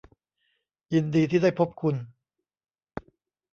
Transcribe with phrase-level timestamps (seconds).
[0.93, 1.95] ยินดีที่ได้พบคุณ